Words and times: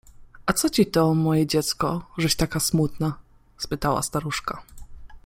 —A 0.47 0.53
co 0.53 0.69
ci 0.69 0.85
to, 0.85 1.13
moje 1.13 1.47
dziecko, 1.47 2.03
żeś 2.17 2.35
taka 2.35 2.59
smutna?— 2.59 3.17
spytała 3.57 4.01
staruszka. 4.03 4.63